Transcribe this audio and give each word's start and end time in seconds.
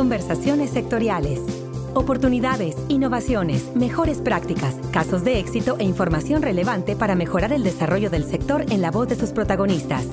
Conversaciones 0.00 0.70
sectoriales. 0.70 1.40
Oportunidades, 1.94 2.76
innovaciones, 2.88 3.74
mejores 3.74 4.18
prácticas, 4.18 4.76
casos 4.92 5.24
de 5.24 5.40
éxito 5.40 5.76
e 5.80 5.84
información 5.84 6.42
relevante 6.42 6.94
para 6.94 7.16
mejorar 7.16 7.52
el 7.52 7.64
desarrollo 7.64 8.08
del 8.08 8.24
sector 8.24 8.64
en 8.70 8.82
la 8.82 8.92
voz 8.92 9.08
de 9.08 9.16
sus 9.16 9.30
protagonistas. 9.30 10.06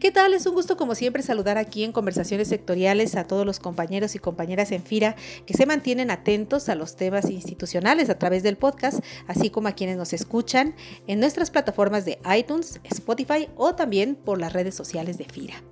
¿Qué 0.00 0.10
tal? 0.10 0.32
Es 0.32 0.46
un 0.46 0.54
gusto 0.54 0.76
como 0.76 0.94
siempre 0.94 1.22
saludar 1.22 1.58
aquí 1.58 1.84
en 1.84 1.92
conversaciones 1.92 2.48
sectoriales 2.48 3.14
a 3.14 3.26
todos 3.26 3.44
los 3.44 3.60
compañeros 3.60 4.14
y 4.14 4.18
compañeras 4.18 4.72
en 4.72 4.82
FIRA 4.82 5.16
que 5.46 5.54
se 5.54 5.66
mantienen 5.66 6.10
atentos 6.10 6.68
a 6.68 6.74
los 6.74 6.96
temas 6.96 7.30
institucionales 7.30 8.08
a 8.08 8.18
través 8.18 8.42
del 8.42 8.56
podcast, 8.56 8.98
así 9.28 9.50
como 9.50 9.68
a 9.68 9.72
quienes 9.72 9.98
nos 9.98 10.12
escuchan 10.12 10.74
en 11.06 11.20
nuestras 11.20 11.50
plataformas 11.50 12.04
de 12.04 12.18
iTunes, 12.36 12.80
Spotify 12.84 13.48
o 13.56 13.74
también 13.74 14.16
por 14.16 14.40
las 14.40 14.54
redes 14.54 14.74
sociales 14.74 15.18
de 15.18 15.26
FIRA. 15.26 15.62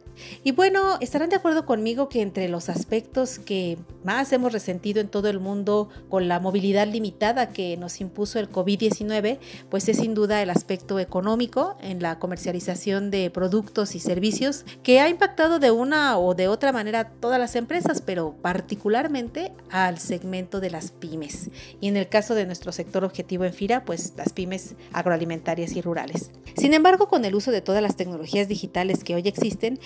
Y 0.45 0.53
bueno, 0.53 0.99
estarán 1.01 1.31
de 1.31 1.37
acuerdo 1.37 1.67
conmigo 1.67 2.09
que 2.09 2.23
entre 2.23 2.49
los 2.49 2.69
aspectos 2.69 3.39
que 3.39 3.79
más 4.05 4.33
hemos 4.33 4.53
resentido 4.53 5.01
en 5.01 5.09
todo 5.09 5.29
el 5.29 5.41
mundo 5.41 5.89
con 6.09 6.29
la 6.29 6.41
movilidad 6.41 6.87
limitada 6.87 7.51
que 7.51 7.77
nos 7.77 8.01
impuso 8.01 8.39
el 8.39 8.51
COVID-19, 8.51 9.39
pues 9.71 9.89
es 9.89 9.99
sin 9.99 10.15
duda 10.15 10.43
el 10.43 10.51
aspecto 10.51 10.99
económico 10.99 11.77
en 11.81 12.03
la 12.03 12.19
comercialización 12.19 13.11
de 13.11 13.31
productos 13.31 13.95
y 13.95 14.01
servicios 14.01 14.65
que 14.83 15.01
ha 15.01 15.09
impactado 15.09 15.59
de 15.59 15.71
una 15.71 16.19
o 16.19 16.35
de 16.35 16.49
otra 16.49 16.73
manera 16.73 17.01
a 17.01 17.09
todas 17.11 17.39
las 17.39 17.57
empresas, 17.57 18.03
pero 18.03 18.35
particularmente 18.43 19.53
al 19.71 19.99
segmento 19.99 20.61
de 20.61 20.71
las 20.71 20.91
pymes. 20.91 21.51
Y 21.81 21.89
en 21.89 21.97
el 21.97 22.09
caso 22.09 22.35
de 22.35 22.47
nuestro 22.47 22.73
sector 22.73 23.05
objetivo 23.05 23.45
en 23.45 23.53
FIRA, 23.53 23.85
pues 23.85 24.13
las 24.17 24.33
pymes 24.33 24.75
agroalimentarias 24.93 25.77
y 25.77 25.83
rurales. 25.83 26.31
Sin 26.57 26.75
embargo, 26.75 27.09
con 27.09 27.25
el 27.25 27.35
uso 27.35 27.51
de 27.51 27.61
todas 27.61 27.83
las 27.83 27.97
tecnologías 27.97 28.49
digitales 28.49 29.05
que 29.05 29.15
hoy 29.15 29.23
existen, 29.27 29.81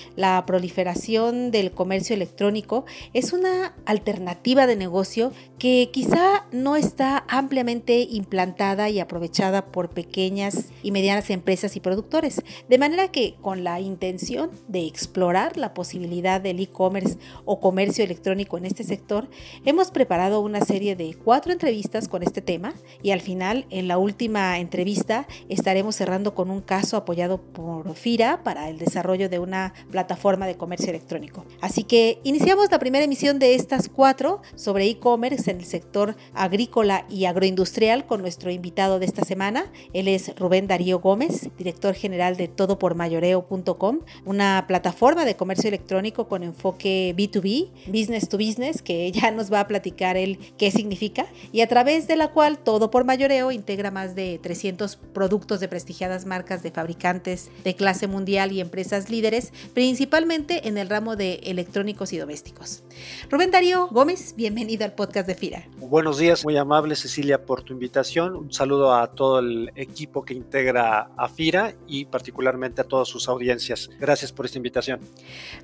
proliferación 0.47 1.51
del 1.51 1.73
comercio 1.73 2.15
electrónico 2.15 2.84
es 3.12 3.33
una 3.33 3.75
alternativa 3.84 4.67
de 4.67 4.77
negocio 4.77 5.33
que 5.59 5.91
quizá 5.93 6.47
no 6.53 6.77
está 6.77 7.25
ampliamente 7.28 8.00
implantada 8.00 8.91
y 8.91 9.00
aprovechada 9.00 9.67
por 9.67 9.91
pequeñas 9.91 10.70
y 10.83 10.91
medianas 10.91 11.31
empresas 11.31 11.77
y 11.77 11.81
productores. 11.81 12.42
De 12.69 12.78
manera 12.78 13.09
que 13.09 13.37
con 13.41 13.65
la 13.65 13.81
intención 13.81 14.50
de 14.69 14.87
explorar 14.87 15.56
la 15.56 15.75
posibilidad 15.75 16.41
del 16.41 16.61
e-commerce 16.61 17.19
o 17.45 17.61
comercio 17.61 18.05
electrónico 18.05 18.59
en 18.59 18.67
este 18.67 18.84
sector, 18.84 19.28
hemos 19.65 19.91
preparado 19.91 20.41
una 20.41 20.61
serie 20.61 20.97
de 20.97 21.15
cuatro 21.15 21.53
entrevistas 21.53 22.09
con 22.09 22.22
este 22.22 22.43
tema 22.43 22.75
y 23.03 23.12
al 23.12 23.20
final, 23.20 23.67
en 23.70 23.89
la 23.89 23.98
última 23.98 24.59
entrevista, 24.59 25.27
estaremos 25.48 25.95
cerrando 25.95 26.34
con 26.34 26.50
un 26.50 26.61
caso 26.61 26.97
apoyado 26.97 27.41
por 27.41 27.95
FIRA 27.95 28.43
para 28.43 28.69
el 28.69 28.78
desarrollo 28.78 29.28
de 29.28 29.39
una 29.39 29.72
plataforma 29.91 30.06
plataforma 30.07 30.47
de 30.47 30.57
comercio 30.57 30.91
electrónico. 30.91 31.45
Así 31.61 31.83
que 31.83 32.21
iniciamos 32.23 32.71
la 32.71 32.79
primera 32.79 33.05
emisión 33.05 33.41
de 33.41 33.57
estas 33.57 33.89
cuatro 33.89 34.41
sobre 34.55 34.87
e-commerce 34.87 35.51
en 35.51 35.59
el 35.59 35.65
sector 35.65 36.15
agrícola 36.33 37.07
y 37.11 37.25
agroindustrial 37.25 38.07
con 38.07 38.23
nuestro 38.23 38.53
invitado 38.53 39.01
de 39.01 39.07
esta 39.07 39.25
semana. 39.25 39.73
Él 39.93 40.07
es 40.07 40.33
Rubén 40.37 40.69
Darío 40.69 41.01
Gómez, 41.01 41.49
director 41.59 41.95
general 41.95 42.37
de 42.37 42.47
todopormayoreo.com, 42.47 44.01
una 44.25 44.65
plataforma 44.69 45.25
de 45.25 45.34
comercio 45.34 45.67
electrónico 45.67 46.29
con 46.29 46.45
enfoque 46.45 47.12
B2B, 47.17 47.71
business 47.89 48.29
to 48.29 48.39
business, 48.39 48.83
que 48.83 49.11
ya 49.11 49.33
nos 49.33 49.53
va 49.53 49.59
a 49.59 49.67
platicar 49.67 50.17
él 50.17 50.39
qué 50.57 50.71
significa, 50.71 51.27
y 51.51 51.62
a 51.62 51.67
través 51.67 52.07
de 52.07 52.15
la 52.15 52.29
cual 52.29 52.59
Todo 52.59 52.93
por 52.93 53.05
Mayoreo 53.05 53.51
integra 53.51 53.91
más 53.91 54.15
de 54.15 54.39
300 54.41 54.95
productos 55.12 55.59
de 55.59 55.67
prestigiadas 55.67 56.27
marcas 56.27 56.62
de 56.62 56.71
fabricantes 56.71 57.51
de 57.65 57.75
clase 57.75 58.07
mundial 58.07 58.53
y 58.53 58.61
empresas 58.61 59.11
líderes, 59.11 59.53
principalmente 59.75 59.95
en 59.98 60.78
el 60.78 60.89
ramo 60.89 61.16
de 61.16 61.41
electrónicos 61.44 62.12
y 62.12 62.19
domésticos. 62.19 62.83
Rubén 63.30 63.50
Darío 63.50 63.89
Gómez, 63.89 64.34
bienvenido 64.36 64.84
al 64.84 64.94
podcast 64.94 65.27
de 65.27 65.34
FIRA. 65.34 65.69
Buenos 65.78 66.19
días, 66.19 66.44
muy 66.44 66.56
amable 66.56 66.97
Cecilia 66.97 67.44
por 67.44 67.62
tu 67.62 67.72
invitación. 67.72 68.36
Un 68.36 68.53
saludo 68.53 68.94
a 68.94 69.12
todo 69.12 69.38
el 69.38 69.72
equipo 69.75 70.25
que 70.25 70.34
integra 70.34 71.10
a 71.16 71.28
FIRA 71.28 71.75
y 71.87 72.04
particularmente 72.04 72.82
a 72.82 72.84
todas 72.84 73.09
sus 73.09 73.28
audiencias. 73.28 73.88
Gracias 73.98 74.32
por 74.32 74.44
esta 74.44 74.59
invitación. 74.59 75.00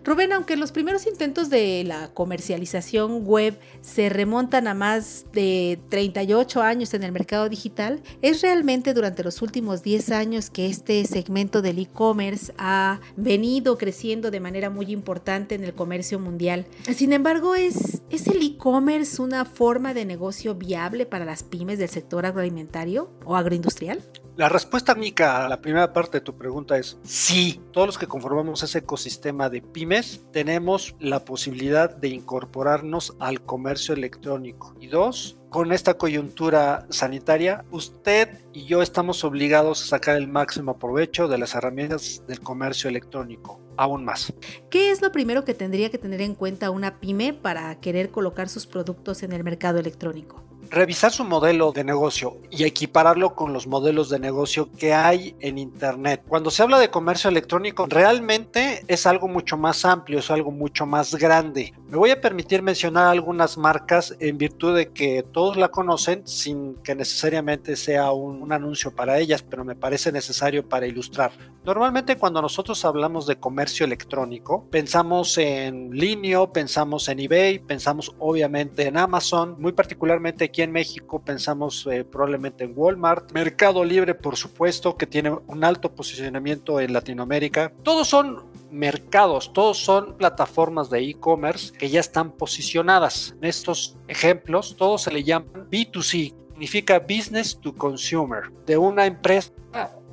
Rubén, 0.02 0.32
aunque 0.32 0.56
los 0.56 0.72
primeros 0.72 1.06
intentos 1.06 1.50
de 1.50 1.84
la 1.84 2.08
comercialización 2.14 3.24
web 3.24 3.58
se 3.80 4.08
remontan 4.08 4.66
a 4.66 4.74
más 4.74 5.26
de 5.32 5.78
38 5.90 6.62
años 6.62 6.94
en 6.94 7.02
el 7.02 7.12
mercado 7.12 7.48
digital, 7.48 8.02
es 8.22 8.40
realmente 8.42 8.94
durante 8.94 9.22
los 9.24 9.42
últimos 9.42 9.82
10 9.82 10.10
años 10.10 10.50
que 10.50 10.66
este 10.66 11.04
segmento 11.04 11.60
del 11.62 11.78
e-commerce 11.78 12.52
ha 12.56 13.00
venido 13.16 13.76
creciendo 13.76 14.21
de 14.30 14.40
manera 14.40 14.70
muy 14.70 14.92
importante 14.92 15.54
en 15.54 15.64
el 15.64 15.74
comercio 15.74 16.18
mundial. 16.18 16.66
Sin 16.94 17.12
embargo, 17.12 17.54
¿es, 17.54 18.02
¿es 18.10 18.28
el 18.28 18.42
e-commerce 18.42 19.20
una 19.20 19.44
forma 19.44 19.94
de 19.94 20.04
negocio 20.04 20.54
viable 20.54 21.06
para 21.06 21.24
las 21.24 21.42
pymes 21.42 21.78
del 21.78 21.88
sector 21.88 22.26
agroalimentario 22.26 23.10
o 23.24 23.36
agroindustrial? 23.36 24.02
La 24.34 24.48
respuesta, 24.48 24.94
Mica, 24.94 25.44
a 25.44 25.48
la 25.48 25.60
primera 25.60 25.92
parte 25.92 26.18
de 26.18 26.24
tu 26.24 26.38
pregunta 26.38 26.78
es 26.78 26.98
sí. 27.02 27.60
Todos 27.70 27.86
los 27.86 27.98
que 27.98 28.06
conformamos 28.06 28.62
ese 28.62 28.78
ecosistema 28.78 29.50
de 29.50 29.60
pymes 29.60 30.22
tenemos 30.32 30.96
la 31.00 31.22
posibilidad 31.22 31.94
de 31.94 32.08
incorporarnos 32.08 33.14
al 33.20 33.42
comercio 33.42 33.92
electrónico. 33.92 34.74
Y 34.80 34.86
dos, 34.86 35.36
con 35.50 35.70
esta 35.70 35.98
coyuntura 35.98 36.86
sanitaria, 36.88 37.66
usted 37.70 38.40
y 38.54 38.64
yo 38.64 38.80
estamos 38.80 39.22
obligados 39.22 39.82
a 39.82 39.86
sacar 39.88 40.16
el 40.16 40.28
máximo 40.28 40.78
provecho 40.78 41.28
de 41.28 41.36
las 41.36 41.54
herramientas 41.54 42.22
del 42.26 42.40
comercio 42.40 42.88
electrónico, 42.88 43.60
aún 43.76 44.02
más. 44.02 44.32
¿Qué 44.70 44.90
es 44.90 45.02
lo 45.02 45.12
primero 45.12 45.44
que 45.44 45.52
tendría 45.52 45.90
que 45.90 45.98
tener 45.98 46.22
en 46.22 46.34
cuenta 46.34 46.70
una 46.70 47.00
pyme 47.00 47.34
para 47.34 47.78
querer 47.80 48.10
colocar 48.10 48.48
sus 48.48 48.66
productos 48.66 49.22
en 49.22 49.32
el 49.32 49.44
mercado 49.44 49.78
electrónico? 49.78 50.42
Revisar 50.72 51.12
su 51.12 51.24
modelo 51.24 51.70
de 51.70 51.84
negocio 51.84 52.38
y 52.50 52.64
equipararlo 52.64 53.34
con 53.34 53.52
los 53.52 53.66
modelos 53.66 54.08
de 54.08 54.18
negocio 54.18 54.70
que 54.72 54.94
hay 54.94 55.36
en 55.40 55.58
Internet. 55.58 56.22
Cuando 56.26 56.50
se 56.50 56.62
habla 56.62 56.78
de 56.78 56.88
comercio 56.88 57.28
electrónico, 57.28 57.86
realmente 57.88 58.82
es 58.88 59.06
algo 59.06 59.28
mucho 59.28 59.58
más 59.58 59.84
amplio, 59.84 60.18
es 60.18 60.30
algo 60.30 60.50
mucho 60.50 60.86
más 60.86 61.14
grande. 61.14 61.74
Me 61.92 61.98
voy 61.98 62.10
a 62.10 62.22
permitir 62.22 62.62
mencionar 62.62 63.08
algunas 63.08 63.58
marcas 63.58 64.16
en 64.18 64.38
virtud 64.38 64.74
de 64.74 64.92
que 64.92 65.22
todos 65.30 65.58
la 65.58 65.68
conocen 65.68 66.26
sin 66.26 66.76
que 66.76 66.94
necesariamente 66.94 67.76
sea 67.76 68.12
un, 68.12 68.40
un 68.40 68.50
anuncio 68.50 68.96
para 68.96 69.18
ellas, 69.18 69.42
pero 69.42 69.62
me 69.62 69.76
parece 69.76 70.10
necesario 70.10 70.66
para 70.66 70.86
ilustrar. 70.86 71.32
Normalmente 71.66 72.16
cuando 72.16 72.40
nosotros 72.40 72.82
hablamos 72.86 73.26
de 73.26 73.36
comercio 73.36 73.84
electrónico, 73.84 74.66
pensamos 74.70 75.36
en 75.36 75.90
Linio, 75.90 76.50
pensamos 76.50 77.10
en 77.10 77.20
eBay, 77.20 77.58
pensamos 77.58 78.16
obviamente 78.18 78.86
en 78.86 78.96
Amazon, 78.96 79.56
muy 79.58 79.72
particularmente 79.72 80.46
aquí 80.46 80.62
en 80.62 80.72
México 80.72 81.22
pensamos 81.22 81.86
eh, 81.92 82.04
probablemente 82.04 82.64
en 82.64 82.72
Walmart, 82.74 83.32
Mercado 83.32 83.84
Libre 83.84 84.14
por 84.14 84.38
supuesto, 84.38 84.96
que 84.96 85.06
tiene 85.06 85.30
un 85.46 85.62
alto 85.62 85.94
posicionamiento 85.94 86.80
en 86.80 86.94
Latinoamérica. 86.94 87.70
Todos 87.82 88.08
son 88.08 88.51
mercados, 88.72 89.52
todos 89.52 89.78
son 89.78 90.16
plataformas 90.16 90.90
de 90.90 91.00
e-commerce 91.00 91.72
que 91.72 91.90
ya 91.90 92.00
están 92.00 92.32
posicionadas. 92.32 93.34
En 93.40 93.48
estos 93.48 93.96
ejemplos, 94.08 94.76
todos 94.76 95.02
se 95.02 95.12
le 95.12 95.22
llaman 95.22 95.68
B2C, 95.70 96.34
significa 96.50 96.98
Business 96.98 97.58
to 97.60 97.74
Consumer, 97.74 98.50
de 98.66 98.78
una 98.78 99.06
empresa 99.06 99.52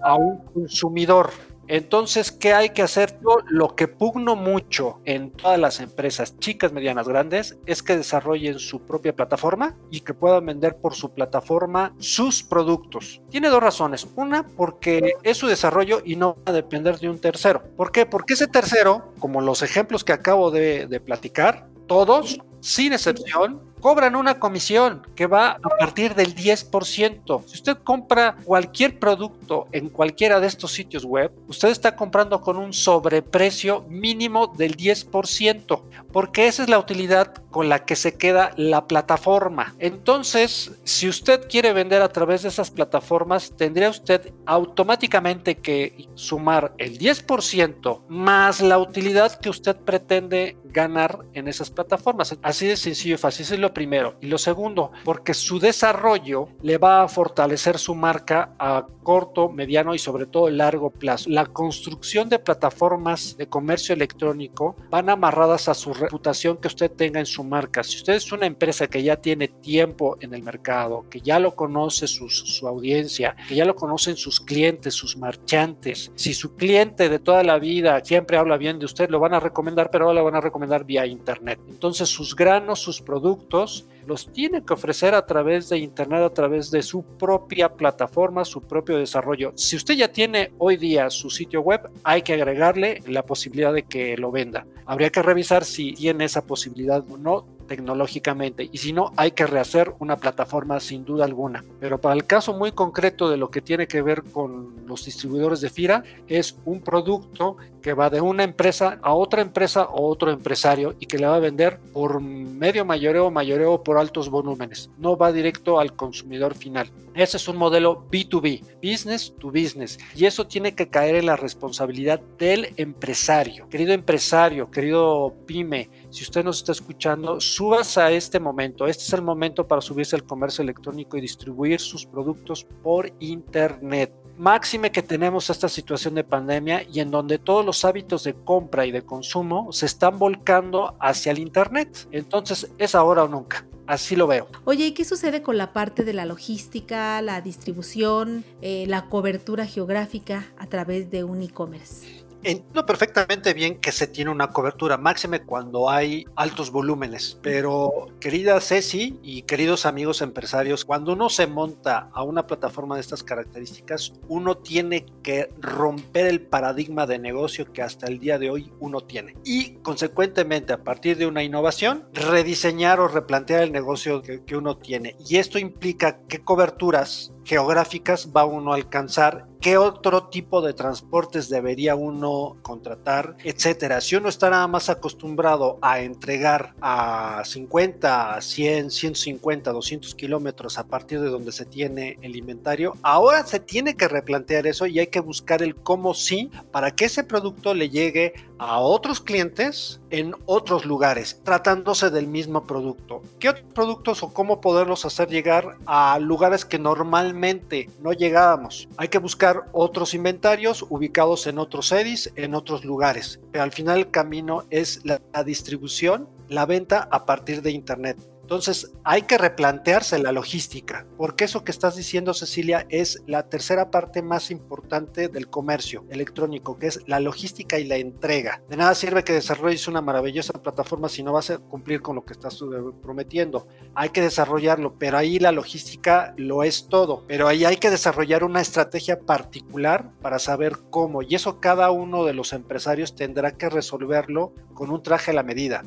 a 0.01 0.15
un 0.15 0.43
consumidor. 0.45 1.31
Entonces, 1.69 2.31
¿qué 2.31 2.51
hay 2.51 2.71
que 2.71 2.81
hacer? 2.81 3.19
Yo 3.21 3.37
lo 3.47 3.75
que 3.75 3.87
pugno 3.87 4.35
mucho 4.35 4.99
en 5.05 5.29
todas 5.29 5.59
las 5.59 5.79
empresas, 5.79 6.35
chicas, 6.39 6.73
medianas, 6.73 7.07
grandes, 7.07 7.59
es 7.67 7.83
que 7.83 7.95
desarrollen 7.95 8.57
su 8.57 8.81
propia 8.81 9.15
plataforma 9.15 9.77
y 9.91 10.01
que 10.01 10.15
puedan 10.15 10.47
vender 10.47 10.77
por 10.77 10.95
su 10.95 11.13
plataforma 11.13 11.93
sus 11.99 12.41
productos. 12.41 13.21
Tiene 13.29 13.49
dos 13.49 13.61
razones. 13.61 14.07
Una, 14.15 14.47
porque 14.47 15.13
es 15.21 15.37
su 15.37 15.45
desarrollo 15.45 16.01
y 16.03 16.15
no 16.15 16.37
va 16.37 16.41
a 16.47 16.53
depender 16.53 16.97
de 16.97 17.07
un 17.07 17.19
tercero. 17.19 17.61
¿Por 17.77 17.91
qué? 17.91 18.07
Porque 18.07 18.33
ese 18.33 18.47
tercero, 18.47 19.13
como 19.19 19.39
los 19.39 19.61
ejemplos 19.61 20.03
que 20.03 20.13
acabo 20.13 20.49
de, 20.49 20.87
de 20.87 20.99
platicar, 20.99 21.67
todos, 21.85 22.39
sin 22.61 22.93
excepción, 22.93 23.61
cobran 23.79 24.15
una 24.15 24.39
comisión 24.39 25.05
que 25.15 25.27
va 25.27 25.51
a 25.51 25.69
partir 25.79 26.15
del 26.15 26.35
10%. 26.35 27.43
Si 27.45 27.55
usted 27.55 27.77
compra 27.77 28.35
cualquier 28.43 28.99
producto 28.99 29.67
en 29.71 29.89
cualquiera 29.89 30.39
de 30.39 30.47
estos 30.47 30.71
sitios 30.71 31.05
web, 31.05 31.31
usted 31.47 31.69
está 31.69 31.95
comprando 31.95 32.41
con 32.41 32.57
un 32.57 32.73
sobreprecio 32.73 33.85
mínimo 33.87 34.47
del 34.47 34.75
10%, 34.75 35.81
porque 36.11 36.47
esa 36.47 36.63
es 36.63 36.69
la 36.69 36.79
utilidad 36.79 37.33
con 37.49 37.69
la 37.69 37.85
que 37.85 37.95
se 37.95 38.15
queda 38.15 38.51
la 38.57 38.85
plataforma. 38.87 39.75
Entonces, 39.79 40.71
si 40.83 41.07
usted 41.07 41.47
quiere 41.47 41.73
vender 41.73 42.01
a 42.01 42.11
través 42.11 42.43
de 42.43 42.49
esas 42.49 42.71
plataformas, 42.71 43.53
tendría 43.57 43.89
usted 43.89 44.33
automáticamente 44.45 45.55
que 45.57 46.07
sumar 46.15 46.73
el 46.77 46.99
10% 46.99 48.01
más 48.07 48.61
la 48.61 48.77
utilidad 48.77 49.39
que 49.39 49.49
usted 49.49 49.75
pretende 49.75 50.57
ganar 50.71 51.25
en 51.33 51.47
esas 51.47 51.69
plataformas. 51.69 52.37
Así 52.41 52.67
de 52.67 52.77
sencillo 52.77 53.15
y 53.15 53.17
fácil. 53.17 53.45
es 53.45 53.59
lo 53.59 53.73
primero. 53.73 54.15
Y 54.21 54.27
lo 54.27 54.37
segundo, 54.37 54.91
porque 55.03 55.33
su 55.33 55.59
desarrollo 55.59 56.49
le 56.61 56.77
va 56.77 57.03
a 57.03 57.07
fortalecer 57.07 57.77
su 57.77 57.95
marca 57.95 58.53
a 58.59 58.85
corto, 59.03 59.49
mediano 59.49 59.95
y 59.95 59.99
sobre 59.99 60.25
todo 60.25 60.49
largo 60.49 60.91
plazo. 60.91 61.29
La 61.29 61.45
construcción 61.45 62.29
de 62.29 62.39
plataformas 62.39 63.37
de 63.37 63.47
comercio 63.47 63.95
electrónico 63.95 64.75
van 64.89 65.09
amarradas 65.09 65.67
a 65.67 65.73
su 65.73 65.93
reputación 65.93 66.57
que 66.57 66.67
usted 66.67 66.91
tenga 66.91 67.19
en 67.19 67.25
su 67.25 67.43
marca. 67.43 67.83
Si 67.83 67.97
usted 67.97 68.13
es 68.13 68.31
una 68.31 68.45
empresa 68.45 68.87
que 68.87 69.01
ya 69.01 69.15
tiene 69.15 69.47
tiempo 69.47 70.17
en 70.21 70.33
el 70.33 70.43
mercado, 70.43 71.05
que 71.09 71.21
ya 71.21 71.39
lo 71.39 71.55
conoce 71.55 72.07
su, 72.07 72.29
su 72.29 72.67
audiencia, 72.67 73.35
que 73.47 73.55
ya 73.55 73.65
lo 73.65 73.75
conocen 73.75 74.15
sus 74.15 74.39
clientes, 74.39 74.93
sus 74.93 75.17
marchantes, 75.17 76.11
si 76.15 76.33
su 76.33 76.55
cliente 76.55 77.09
de 77.09 77.19
toda 77.19 77.43
la 77.43 77.57
vida 77.57 78.03
siempre 78.03 78.37
habla 78.37 78.57
bien 78.57 78.77
de 78.79 78.85
usted, 78.85 79.09
lo 79.09 79.19
van 79.19 79.33
a 79.33 79.39
recomendar, 79.39 79.89
pero 79.91 80.05
ahora 80.05 80.19
lo 80.19 80.25
van 80.25 80.35
a 80.35 80.41
recomendar 80.41 80.58
vía 80.85 81.05
internet. 81.05 81.59
Entonces 81.67 82.09
sus 82.09 82.35
granos, 82.35 82.79
sus 82.79 83.01
productos, 83.01 83.85
los 84.05 84.31
tiene 84.31 84.63
que 84.63 84.73
ofrecer 84.73 85.13
a 85.13 85.25
través 85.25 85.69
de 85.69 85.77
internet, 85.77 86.21
a 86.23 86.33
través 86.33 86.71
de 86.71 86.81
su 86.81 87.03
propia 87.03 87.69
plataforma, 87.69 88.43
su 88.43 88.61
propio 88.61 88.97
desarrollo. 88.97 89.53
Si 89.55 89.75
usted 89.75 89.95
ya 89.95 90.11
tiene 90.11 90.51
hoy 90.57 90.77
día 90.77 91.09
su 91.09 91.29
sitio 91.29 91.61
web, 91.61 91.89
hay 92.03 92.23
que 92.23 92.33
agregarle 92.33 93.01
la 93.05 93.23
posibilidad 93.23 93.73
de 93.73 93.83
que 93.83 94.17
lo 94.17 94.31
venda. 94.31 94.65
Habría 94.85 95.11
que 95.11 95.21
revisar 95.21 95.63
si 95.63 95.93
tiene 95.93 96.25
esa 96.25 96.41
posibilidad 96.41 97.03
o 97.09 97.17
no 97.17 97.45
tecnológicamente 97.69 98.67
y 98.69 98.77
si 98.79 98.91
no 98.91 99.13
hay 99.15 99.31
que 99.31 99.45
rehacer 99.45 99.93
una 99.99 100.17
plataforma 100.17 100.79
sin 100.81 101.05
duda 101.05 101.23
alguna. 101.23 101.63
Pero 101.79 102.01
para 102.01 102.15
el 102.15 102.25
caso 102.25 102.53
muy 102.53 102.73
concreto 102.73 103.29
de 103.29 103.37
lo 103.37 103.49
que 103.49 103.61
tiene 103.61 103.87
que 103.87 104.01
ver 104.01 104.23
con 104.23 104.85
los 104.87 105.05
distribuidores 105.05 105.61
de 105.61 105.69
FIRA 105.69 106.03
es 106.27 106.57
un 106.65 106.81
producto 106.81 107.57
que 107.81 107.93
va 107.93 108.09
de 108.09 108.19
una 108.19 108.43
empresa 108.43 108.99
a 109.01 109.13
otra 109.13 109.41
empresa 109.41 109.85
o 109.85 110.09
otro 110.09 110.31
empresario 110.31 110.95
y 110.99 111.05
que 111.05 111.17
le 111.17 111.27
va 111.27 111.35
a 111.35 111.39
vender 111.39 111.79
por 111.93 112.19
medio 112.19 112.83
mayoreo, 112.83 113.31
mayoreo 113.31 113.83
por 113.83 113.97
altos 113.97 114.29
volúmenes. 114.29 114.89
No 114.97 115.15
va 115.15 115.31
directo 115.31 115.79
al 115.79 115.95
consumidor 115.95 116.55
final. 116.55 116.89
Ese 117.15 117.37
es 117.37 117.47
un 117.47 117.57
modelo 117.57 118.05
B2B, 118.09 118.61
business 118.81 119.33
to 119.39 119.47
business. 119.47 119.97
Y 120.15 120.25
eso 120.25 120.47
tiene 120.47 120.73
que 120.73 120.89
caer 120.89 121.15
en 121.15 121.25
la 121.25 121.35
responsabilidad 121.35 122.21
del 122.37 122.73
empresario. 122.77 123.67
Querido 123.69 123.93
empresario, 123.93 124.69
querido 124.71 125.33
pyme, 125.45 125.89
si 126.09 126.23
usted 126.23 126.43
nos 126.43 126.57
está 126.57 126.71
escuchando, 126.71 127.39
subas 127.39 127.97
a 127.97 128.11
este 128.11 128.39
momento. 128.39 128.87
Este 128.87 129.03
es 129.03 129.13
el 129.13 129.21
momento 129.21 129.67
para 129.67 129.81
subirse 129.81 130.15
al 130.15 130.23
comercio 130.23 130.63
electrónico 130.63 131.17
y 131.17 131.21
distribuir 131.21 131.79
sus 131.79 132.05
productos 132.05 132.65
por 132.83 133.11
Internet. 133.19 134.11
Máxime 134.37 134.91
que 134.91 135.03
tenemos 135.03 135.49
esta 135.49 135.67
situación 135.67 136.15
de 136.15 136.23
pandemia 136.23 136.83
y 136.91 137.01
en 137.01 137.11
donde 137.11 137.37
todos 137.37 137.65
los 137.65 137.83
hábitos 137.83 138.23
de 138.23 138.33
compra 138.33 138.85
y 138.85 138.91
de 138.91 139.01
consumo 139.01 139.71
se 139.71 139.85
están 139.85 140.17
volcando 140.17 140.95
hacia 140.99 141.31
el 141.31 141.39
Internet. 141.39 142.07
Entonces 142.11 142.71
es 142.77 142.95
ahora 142.95 143.23
o 143.23 143.27
nunca. 143.27 143.67
Así 143.85 144.15
lo 144.15 144.27
veo. 144.27 144.47
Oye, 144.65 144.85
¿y 144.85 144.91
qué 144.91 145.03
sucede 145.03 145.41
con 145.41 145.57
la 145.57 145.73
parte 145.73 146.03
de 146.03 146.13
la 146.13 146.25
logística, 146.25 147.21
la 147.23 147.41
distribución, 147.41 148.45
eh, 148.61 148.85
la 148.87 149.09
cobertura 149.09 149.65
geográfica 149.65 150.45
a 150.59 150.67
través 150.67 151.09
de 151.09 151.23
un 151.23 151.41
e-commerce? 151.41 152.18
Entiendo 152.41 152.85
perfectamente 152.85 153.53
bien 153.53 153.79
que 153.81 153.91
se 153.91 154.07
tiene 154.07 154.31
una 154.31 154.47
cobertura 154.47 154.97
máxima 154.97 155.39
cuando 155.39 155.89
hay 155.89 156.25
altos 156.37 156.71
volúmenes, 156.71 157.37
pero 157.41 158.07
querida 158.21 158.61
Ceci 158.61 159.19
y 159.21 159.41
queridos 159.41 159.85
amigos 159.85 160.21
empresarios, 160.21 160.85
cuando 160.85 161.13
uno 161.13 161.29
se 161.29 161.47
monta 161.47 162.09
a 162.13 162.23
una 162.23 162.47
plataforma 162.47 162.95
de 162.95 163.01
estas 163.01 163.23
características, 163.23 164.13
uno 164.29 164.55
tiene 164.55 165.05
que 165.21 165.49
romper 165.59 166.27
el 166.27 166.41
paradigma 166.41 167.05
de 167.05 167.19
negocio 167.19 167.73
que 167.73 167.81
hasta 167.81 168.07
el 168.07 168.19
día 168.19 168.39
de 168.39 168.49
hoy 168.49 168.71
uno 168.79 169.01
tiene 169.01 169.35
y 169.43 169.75
consecuentemente 169.81 170.71
a 170.71 170.83
partir 170.83 171.17
de 171.17 171.25
una 171.25 171.43
innovación 171.43 172.05
rediseñar 172.13 173.01
o 173.01 173.09
replantear 173.09 173.63
el 173.63 173.71
negocio 173.71 174.21
que, 174.21 174.39
uno 174.55 174.77
tiene. 174.77 175.15
Y 175.27 175.37
esto 175.37 175.59
implica 175.59 176.19
qué 176.27 176.39
coberturas 176.39 177.31
geográficas 177.49 178.29
va 178.31 178.45
uno 178.45 178.73
a 178.73 178.75
alcanzar, 178.75 179.47
qué 179.59 179.75
otro 179.79 180.27
tipo 180.27 180.61
de 180.61 180.73
transportes 180.73 181.49
debería 181.49 181.95
uno 181.95 182.57
contratar, 182.61 183.37
etcétera. 183.43 184.01
Si 184.01 184.15
uno 184.15 184.29
está 184.29 184.51
nada 184.51 184.67
más 184.67 184.87
acostumbrado 184.87 185.79
a 185.81 185.99
entregar 185.99 186.75
a 186.79 187.41
50, 187.43 188.39
100, 188.39 188.91
150, 188.91 189.71
200 189.71 190.13
kilómetros 190.13 190.77
a 190.77 190.85
partir 190.85 191.21
de 191.21 191.29
donde 191.29 191.51
se 191.51 191.65
tiene 191.65 192.19
el 192.21 192.35
inventario, 192.35 192.93
ahora 193.01 193.43
se 193.43 193.59
tiene 193.59 193.95
que 193.95 194.07
replantear 194.07 194.67
eso 194.67 194.85
y 194.85 194.99
hay 194.99 195.07
que 195.07 195.19
buscar 195.19 195.63
el 195.63 195.73
cómo 195.75 196.13
sí 196.13 196.51
para 196.71 196.91
que 196.91 197.05
ese 197.05 197.23
producto 197.23 197.73
le 197.73 197.89
llegue 197.89 198.33
a 198.59 198.79
otros 198.79 199.21
clientes 199.21 199.98
en 200.09 200.33
otros 200.45 200.85
lugares, 200.85 201.41
tratándose 201.43 202.09
del 202.09 202.27
mismo 202.27 202.65
producto. 202.65 203.21
¿Qué 203.39 203.49
otros 203.49 203.65
productos 203.73 204.23
o 204.23 204.33
cómo 204.33 204.61
poderlos 204.61 205.05
hacer 205.05 205.29
llegar 205.29 205.77
a 205.85 206.17
lugares 206.19 206.65
que 206.65 206.79
normalmente 206.79 207.89
no 208.01 208.13
llegábamos? 208.13 208.87
Hay 208.97 209.09
que 209.09 209.19
buscar 209.19 209.65
otros 209.71 210.13
inventarios 210.13 210.85
ubicados 210.89 211.47
en 211.47 211.59
otros 211.59 211.91
edis, 211.91 212.31
en 212.35 212.55
otros 212.55 212.85
lugares. 212.85 213.39
Pero 213.51 213.63
al 213.63 213.71
final 213.71 213.99
el 213.99 214.11
camino 214.11 214.63
es 214.69 215.05
la, 215.05 215.21
la 215.33 215.43
distribución, 215.43 216.27
la 216.47 216.65
venta 216.65 217.07
a 217.11 217.25
partir 217.25 217.61
de 217.61 217.71
Internet. 217.71 218.17
Entonces 218.49 218.91
hay 219.03 219.21
que 219.21 219.37
replantearse 219.37 220.17
la 220.17 220.31
logística, 220.31 221.05
porque 221.17 221.43
eso 221.43 221.63
que 221.63 221.69
estás 221.69 221.95
diciendo 221.95 222.33
Cecilia 222.33 222.87
es 222.89 223.21
la 223.27 223.47
tercera 223.47 223.91
parte 223.91 224.23
más 224.23 224.49
importante 224.49 225.27
del 225.27 225.51
comercio 225.51 226.03
electrónico, 226.09 226.79
que 226.79 226.87
es 226.87 227.03
la 227.05 227.19
logística 227.19 227.77
y 227.77 227.83
la 227.83 227.97
entrega. 227.97 228.63
De 228.67 228.75
nada 228.75 228.95
sirve 228.95 229.23
que 229.23 229.33
desarrolles 229.33 229.87
una 229.87 230.01
maravillosa 230.01 230.53
plataforma 230.53 231.09
si 231.09 231.21
no 231.21 231.31
vas 231.31 231.51
a 231.51 231.59
cumplir 231.59 232.01
con 232.01 232.15
lo 232.15 232.25
que 232.25 232.33
estás 232.33 232.59
prometiendo. 233.03 233.67
Hay 233.93 234.09
que 234.09 234.21
desarrollarlo, 234.21 234.95
pero 234.97 235.19
ahí 235.19 235.37
la 235.37 235.51
logística 235.51 236.33
lo 236.35 236.63
es 236.63 236.87
todo, 236.87 237.25
pero 237.27 237.47
ahí 237.47 237.65
hay 237.65 237.77
que 237.77 237.91
desarrollar 237.91 238.43
una 238.43 238.61
estrategia 238.61 239.19
particular 239.19 240.09
para 240.23 240.39
saber 240.39 240.79
cómo, 240.89 241.21
y 241.21 241.35
eso 241.35 241.59
cada 241.59 241.91
uno 241.91 242.25
de 242.25 242.33
los 242.33 242.53
empresarios 242.53 243.13
tendrá 243.13 243.51
que 243.51 243.69
resolverlo 243.69 244.55
con 244.73 244.89
un 244.89 245.03
traje 245.03 245.31
a 245.31 245.33
la 245.35 245.43
medida. 245.43 245.83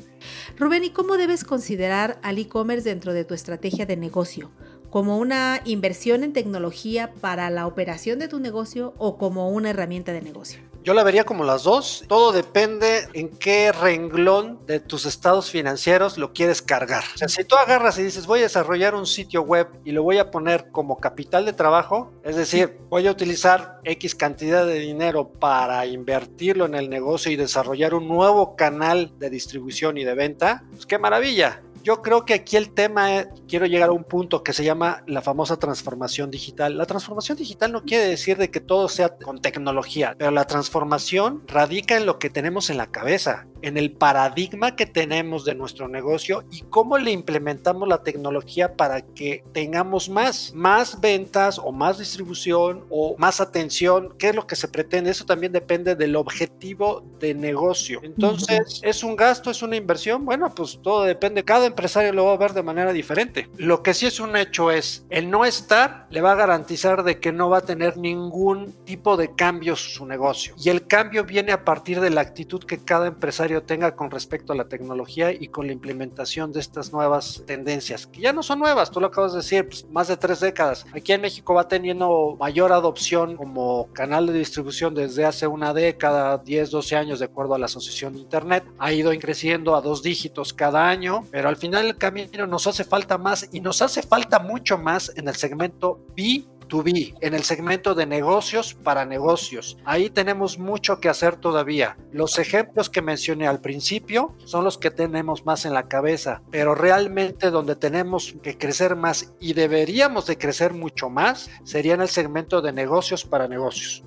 Rubén, 0.55 0.83
¿y 0.83 0.91
cómo 0.91 1.17
debes 1.17 1.43
considerar 1.43 2.19
al 2.21 2.37
e-commerce 2.53 2.87
dentro 2.87 3.13
de 3.13 3.25
tu 3.25 3.33
estrategia 3.33 3.87
de 3.87 3.97
negocio? 3.97 4.51
¿Como 4.91 5.17
una 5.17 5.61
inversión 5.65 6.23
en 6.23 6.33
tecnología 6.33 7.11
para 7.19 7.49
la 7.49 7.65
operación 7.65 8.19
de 8.19 8.27
tu 8.27 8.39
negocio 8.39 8.93
o 8.99 9.17
como 9.17 9.49
una 9.49 9.71
herramienta 9.71 10.13
de 10.13 10.21
negocio? 10.21 10.61
Yo 10.83 10.93
la 10.93 11.03
vería 11.03 11.23
como 11.23 11.45
las 11.45 11.63
dos. 11.63 12.03
Todo 12.07 12.31
depende 12.31 13.07
en 13.13 13.29
qué 13.29 13.71
renglón 13.71 14.59
de 14.67 14.79
tus 14.79 15.07
estados 15.07 15.49
financieros 15.49 16.19
lo 16.19 16.31
quieres 16.33 16.61
cargar. 16.61 17.03
O 17.15 17.17
sea, 17.17 17.27
si 17.27 17.43
tú 17.43 17.55
agarras 17.55 17.97
y 17.97 18.03
dices 18.03 18.27
voy 18.27 18.41
a 18.41 18.43
desarrollar 18.43 18.93
un 18.93 19.07
sitio 19.07 19.41
web 19.41 19.67
y 19.83 19.93
lo 19.93 20.03
voy 20.03 20.19
a 20.19 20.29
poner 20.29 20.69
como 20.71 20.99
capital 20.99 21.45
de 21.45 21.53
trabajo, 21.53 22.11
es 22.23 22.35
decir, 22.35 22.77
voy 22.89 23.07
a 23.07 23.11
utilizar 23.11 23.79
X 23.85 24.13
cantidad 24.13 24.67
de 24.67 24.77
dinero 24.77 25.27
para 25.27 25.87
invertirlo 25.87 26.65
en 26.65 26.75
el 26.75 26.87
negocio 26.87 27.31
y 27.31 27.35
desarrollar 27.35 27.95
un 27.95 28.07
nuevo 28.07 28.55
canal 28.55 29.11
de 29.17 29.31
distribución 29.31 29.97
y 29.97 30.03
de 30.03 30.13
venta, 30.13 30.65
pues 30.69 30.85
qué 30.85 30.99
maravilla 30.99 31.63
yo 31.83 32.01
creo 32.01 32.25
que 32.25 32.33
aquí 32.33 32.55
el 32.55 32.71
tema, 32.71 33.19
es, 33.19 33.27
quiero 33.47 33.65
llegar 33.65 33.89
a 33.89 33.91
un 33.91 34.05
punto 34.05 34.41
que 34.41 34.53
se 34.53 34.63
llama 34.63 35.03
la 35.05 35.21
famosa 35.21 35.57
transformación 35.57 36.31
digital. 36.31 36.77
La 36.77 36.85
transformación 36.85 37.37
digital 37.37 37.73
no 37.73 37.83
quiere 37.83 38.07
decir 38.07 38.37
de 38.37 38.49
que 38.49 38.61
todo 38.61 38.87
sea 38.87 39.09
con 39.17 39.41
tecnología, 39.41 40.15
pero 40.17 40.31
la 40.31 40.45
transformación 40.45 41.43
radica 41.47 41.97
en 41.97 42.05
lo 42.05 42.19
que 42.19 42.29
tenemos 42.29 42.69
en 42.69 42.77
la 42.77 42.87
cabeza, 42.87 43.47
en 43.61 43.77
el 43.77 43.91
paradigma 43.91 44.75
que 44.75 44.85
tenemos 44.85 45.43
de 45.43 45.55
nuestro 45.55 45.87
negocio 45.87 46.45
y 46.51 46.61
cómo 46.61 46.97
le 46.97 47.11
implementamos 47.11 47.87
la 47.87 48.01
tecnología 48.03 48.75
para 48.75 49.01
que 49.01 49.43
tengamos 49.51 50.09
más, 50.09 50.53
más 50.53 51.01
ventas 51.01 51.59
o 51.59 51.71
más 51.71 51.99
distribución 51.99 52.85
o 52.89 53.15
más 53.17 53.41
atención. 53.41 54.15
¿Qué 54.17 54.29
es 54.29 54.35
lo 54.35 54.47
que 54.47 54.55
se 54.55 54.69
pretende? 54.69 55.11
Eso 55.11 55.25
también 55.25 55.51
depende 55.51 55.95
del 55.95 56.15
objetivo 56.15 57.03
de 57.19 57.33
negocio. 57.33 57.99
Entonces, 58.03 58.79
¿es 58.83 59.03
un 59.03 59.15
gasto? 59.15 59.51
¿Es 59.51 59.61
una 59.61 59.75
inversión? 59.75 60.23
Bueno, 60.25 60.53
pues 60.53 60.79
todo 60.81 61.03
depende. 61.03 61.43
Cada 61.43 61.72
empresario 61.73 62.13
lo 62.13 62.25
va 62.25 62.33
a 62.33 62.37
ver 62.37 62.53
de 62.53 62.61
manera 62.61 62.93
diferente. 62.93 63.49
Lo 63.57 63.81
que 63.81 63.95
sí 63.95 64.05
es 64.05 64.19
un 64.19 64.37
hecho 64.37 64.69
es, 64.69 65.05
el 65.09 65.29
no 65.29 65.43
estar 65.43 66.05
le 66.11 66.21
va 66.21 66.33
a 66.33 66.35
garantizar 66.35 67.03
de 67.03 67.19
que 67.19 67.31
no 67.31 67.49
va 67.49 67.57
a 67.59 67.61
tener 67.61 67.97
ningún 67.97 68.71
tipo 68.85 69.17
de 69.17 69.33
cambios 69.33 69.95
su 69.95 70.05
negocio. 70.05 70.53
Y 70.63 70.69
el 70.69 70.85
cambio 70.85 71.23
viene 71.25 71.51
a 71.51 71.65
partir 71.65 71.99
de 71.99 72.11
la 72.11 72.21
actitud 72.21 72.63
que 72.63 72.77
cada 72.77 73.07
empresario 73.07 73.63
tenga 73.63 73.95
con 73.95 74.11
respecto 74.11 74.53
a 74.53 74.55
la 74.55 74.65
tecnología 74.65 75.31
y 75.31 75.47
con 75.47 75.65
la 75.65 75.73
implementación 75.73 76.51
de 76.51 76.59
estas 76.59 76.93
nuevas 76.93 77.41
tendencias, 77.47 78.05
que 78.05 78.21
ya 78.21 78.33
no 78.33 78.43
son 78.43 78.59
nuevas, 78.59 78.91
tú 78.91 78.99
lo 78.99 79.07
acabas 79.07 79.33
de 79.33 79.39
decir, 79.39 79.67
pues, 79.67 79.85
más 79.89 80.07
de 80.07 80.17
tres 80.17 80.39
décadas. 80.39 80.85
Aquí 80.93 81.11
en 81.11 81.21
México 81.21 81.55
va 81.55 81.67
teniendo 81.67 82.37
mayor 82.39 82.71
adopción 82.71 83.35
como 83.35 83.87
canal 83.93 84.27
de 84.27 84.33
distribución 84.33 84.93
desde 84.93 85.25
hace 85.25 85.47
una 85.47 85.73
década, 85.73 86.37
10, 86.37 86.69
12 86.69 86.95
años, 86.95 87.19
de 87.19 87.25
acuerdo 87.25 87.55
a 87.55 87.59
la 87.59 87.65
Asociación 87.65 88.13
de 88.13 88.19
Internet. 88.19 88.63
Ha 88.77 88.93
ido 88.93 89.11
creciendo 89.23 89.75
a 89.75 89.81
dos 89.81 90.03
dígitos 90.03 90.53
cada 90.53 90.89
año, 90.89 91.25
pero 91.31 91.47
al 91.47 91.55
final 91.63 91.85
el 91.85 91.97
camino 91.97 92.45
nos 92.45 92.67
hace 92.67 92.83
falta 92.83 93.17
más 93.17 93.47
y 93.53 93.61
nos 93.61 93.81
hace 93.81 94.01
falta 94.01 94.39
mucho 94.39 94.77
más 94.77 95.13
en 95.15 95.29
el 95.29 95.35
segmento 95.35 96.05
B 96.13 96.45
B2B, 96.67 97.15
en 97.21 97.33
el 97.33 97.43
segmento 97.43 97.95
de 97.95 98.05
negocios 98.05 98.73
para 98.73 99.05
negocios. 99.05 99.77
Ahí 99.85 100.09
tenemos 100.09 100.57
mucho 100.57 100.99
que 100.99 101.09
hacer 101.09 101.35
todavía. 101.37 101.97
Los 102.13 102.37
ejemplos 102.37 102.91
que 102.91 103.01
mencioné 103.01 103.47
al 103.47 103.59
principio 103.59 104.35
son 104.45 104.63
los 104.63 104.77
que 104.77 104.91
tenemos 104.91 105.47
más 105.47 105.65
en 105.65 105.73
la 105.73 105.87
cabeza, 105.87 106.43
pero 106.51 106.75
realmente 106.75 107.49
donde 107.49 107.75
tenemos 107.75 108.35
que 108.43 108.55
crecer 108.55 108.95
más 108.95 109.33
y 109.39 109.53
deberíamos 109.53 110.27
de 110.27 110.37
crecer 110.37 110.73
mucho 110.73 111.09
más 111.09 111.49
sería 111.63 111.95
en 111.95 112.01
el 112.01 112.09
segmento 112.09 112.61
de 112.61 112.71
negocios 112.71 113.25
para 113.25 113.47
negocios. 113.47 114.03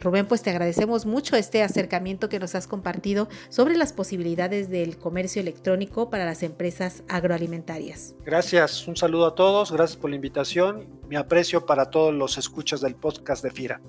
Rubén, 0.00 0.26
pues 0.26 0.40
te 0.42 0.48
agradecemos 0.48 1.04
mucho 1.04 1.36
este 1.36 1.62
acercamiento 1.62 2.30
que 2.30 2.38
nos 2.38 2.54
has 2.54 2.66
compartido 2.66 3.28
sobre 3.50 3.76
las 3.76 3.92
posibilidades 3.92 4.70
del 4.70 4.96
comercio 4.96 5.42
electrónico 5.42 6.08
para 6.08 6.24
las 6.24 6.42
empresas 6.42 7.02
agroalimentarias. 7.08 8.14
Gracias, 8.24 8.88
un 8.88 8.96
saludo 8.96 9.26
a 9.26 9.34
todos, 9.34 9.70
gracias 9.70 9.98
por 9.98 10.08
la 10.08 10.16
invitación, 10.16 10.88
mi 11.08 11.16
aprecio 11.16 11.66
para 11.66 11.90
todos 11.90 12.14
los 12.14 12.38
escuchas 12.38 12.80
del 12.80 12.94
podcast 12.94 13.44
de 13.44 13.50
FIRA. 13.50 13.80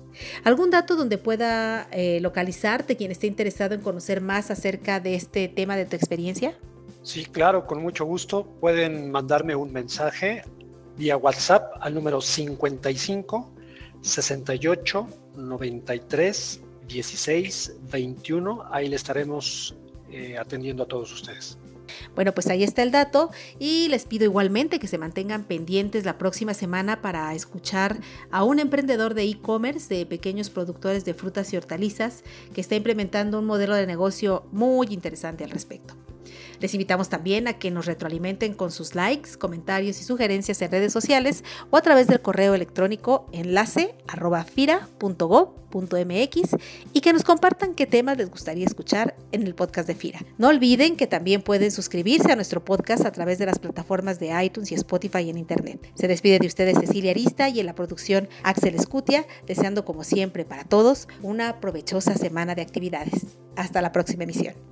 ¿Algún 0.44 0.70
dato 0.70 0.94
donde 0.94 1.18
pueda 1.18 1.88
eh, 1.90 2.20
localizarte 2.20 2.96
quien 2.96 3.10
esté 3.10 3.26
interesado 3.28 3.61
en 3.70 3.80
conocer 3.80 4.20
más 4.20 4.50
acerca 4.50 4.98
de 4.98 5.14
este 5.14 5.48
tema 5.48 5.76
de 5.76 5.86
tu 5.86 5.94
experiencia? 5.94 6.58
Sí, 7.02 7.24
claro, 7.24 7.66
con 7.66 7.82
mucho 7.82 8.04
gusto. 8.04 8.44
Pueden 8.60 9.10
mandarme 9.10 9.54
un 9.54 9.72
mensaje 9.72 10.42
vía 10.96 11.16
WhatsApp 11.16 11.74
al 11.80 11.94
número 11.94 12.20
55 12.20 13.52
68 14.00 15.08
93 15.36 16.60
16 16.88 17.76
21. 17.90 18.64
Ahí 18.70 18.88
le 18.88 18.96
estaremos 18.96 19.76
eh, 20.10 20.36
atendiendo 20.38 20.82
a 20.82 20.86
todos 20.86 21.12
ustedes. 21.12 21.58
Bueno, 22.14 22.32
pues 22.32 22.46
ahí 22.48 22.62
está 22.64 22.82
el 22.82 22.90
dato 22.90 23.30
y 23.58 23.88
les 23.88 24.04
pido 24.04 24.24
igualmente 24.24 24.78
que 24.78 24.88
se 24.88 24.98
mantengan 24.98 25.44
pendientes 25.44 26.04
la 26.04 26.18
próxima 26.18 26.54
semana 26.54 27.02
para 27.02 27.34
escuchar 27.34 27.98
a 28.30 28.44
un 28.44 28.58
emprendedor 28.58 29.14
de 29.14 29.24
e-commerce 29.24 29.94
de 29.94 30.06
pequeños 30.06 30.50
productores 30.50 31.04
de 31.04 31.14
frutas 31.14 31.52
y 31.52 31.56
hortalizas 31.56 32.24
que 32.54 32.60
está 32.60 32.74
implementando 32.74 33.38
un 33.38 33.46
modelo 33.46 33.74
de 33.74 33.86
negocio 33.86 34.44
muy 34.52 34.88
interesante 34.90 35.44
al 35.44 35.50
respecto. 35.50 35.94
Les 36.60 36.74
invitamos 36.74 37.08
también 37.08 37.48
a 37.48 37.54
que 37.54 37.70
nos 37.70 37.86
retroalimenten 37.86 38.54
con 38.54 38.70
sus 38.70 38.94
likes, 38.94 39.36
comentarios 39.38 40.00
y 40.00 40.04
sugerencias 40.04 40.60
en 40.62 40.70
redes 40.70 40.92
sociales 40.92 41.44
o 41.70 41.76
a 41.76 41.82
través 41.82 42.06
del 42.06 42.20
correo 42.20 42.54
electrónico 42.54 43.26
enlace 43.32 43.94
y 46.92 47.00
que 47.00 47.12
nos 47.12 47.24
compartan 47.24 47.74
qué 47.74 47.86
temas 47.86 48.18
les 48.18 48.30
gustaría 48.30 48.66
escuchar 48.66 49.16
en 49.32 49.42
el 49.42 49.54
podcast 49.54 49.88
de 49.88 49.94
FIRA. 49.94 50.20
No 50.38 50.48
olviden 50.48 50.96
que 50.96 51.06
también 51.06 51.42
pueden 51.42 51.70
suscribirse 51.70 52.30
a 52.30 52.36
nuestro 52.36 52.64
podcast 52.64 53.04
a 53.06 53.12
través 53.12 53.38
de 53.38 53.46
las 53.46 53.58
plataformas 53.58 54.20
de 54.20 54.32
iTunes 54.44 54.70
y 54.72 54.74
Spotify 54.74 55.30
en 55.30 55.38
Internet. 55.38 55.90
Se 55.94 56.08
despide 56.08 56.38
de 56.38 56.46
ustedes 56.46 56.78
Cecilia 56.78 57.12
Arista 57.12 57.48
y 57.48 57.60
en 57.60 57.66
la 57.66 57.74
producción 57.74 58.28
Axel 58.42 58.74
Escutia, 58.74 59.26
deseando 59.46 59.84
como 59.84 60.04
siempre 60.04 60.44
para 60.44 60.64
todos 60.64 61.08
una 61.22 61.60
provechosa 61.60 62.14
semana 62.14 62.54
de 62.54 62.62
actividades. 62.62 63.38
Hasta 63.56 63.82
la 63.82 63.92
próxima 63.92 64.24
emisión. 64.24 64.71